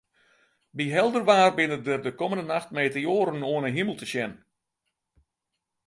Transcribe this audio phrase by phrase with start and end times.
[0.77, 4.33] By helder waar binne der de kommende nacht meteoaren oan 'e himel te sjen.